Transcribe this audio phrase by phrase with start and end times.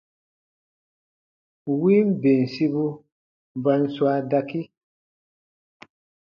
[1.81, 2.85] Win bensibu
[3.63, 4.67] ba n swaa dakii.